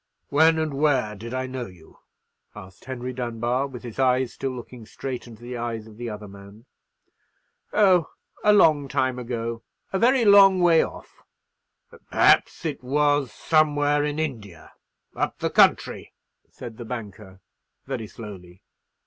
"When 0.29 0.57
and 0.57 0.73
where 0.73 1.13
did 1.13 1.31
I 1.31 1.45
know 1.45 1.67
you?" 1.67 1.99
asked 2.55 2.85
Henry 2.85 3.13
Dunbar, 3.13 3.67
with 3.67 3.83
his 3.83 3.99
eyes 3.99 4.33
still 4.33 4.49
looking 4.49 4.87
straight 4.87 5.27
into 5.27 5.43
the 5.43 5.57
eyes 5.57 5.85
of 5.85 5.97
the 5.97 6.09
other 6.09 6.27
man. 6.27 6.65
"Oh, 7.71 8.09
a 8.43 8.51
long 8.51 8.87
time 8.87 9.19
ago—a 9.19 9.99
very 9.99 10.25
long 10.25 10.59
way 10.59 10.83
off!" 10.83 11.21
"Perhaps 12.09 12.65
it 12.65 12.83
was—somewhere 12.83 14.03
in 14.03 14.17
India—up 14.17 15.37
the 15.37 15.51
country?' 15.51 16.13
said 16.49 16.77
the 16.77 16.85
banker, 16.85 17.39
very 17.85 18.07
slowly. 18.07 18.63